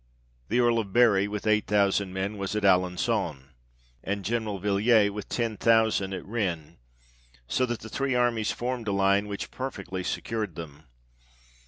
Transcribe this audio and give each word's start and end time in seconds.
The 0.49 0.59
Earl 0.59 0.79
of 0.79 0.91
Bury, 0.91 1.27
with 1.27 1.45
eight 1.45 1.67
thousand 1.67 2.11
men, 2.11 2.39
was 2.39 2.55
at 2.55 2.65
Alehgon; 2.65 3.51
and 4.03 4.25
General 4.25 4.57
Villiers, 4.57 5.11
with 5.11 5.29
ten 5.29 5.57
thousand, 5.57 6.11
at 6.15 6.25
Rennes, 6.25 6.77
so 7.47 7.67
that 7.67 7.81
the 7.81 7.87
three 7.87 8.15
armies 8.15 8.51
formed 8.51 8.87
a 8.87 8.93
line, 8.93 9.27
which 9.27 9.51
perfectly 9.51 10.03
secured 10.03 10.55
them. 10.55 10.85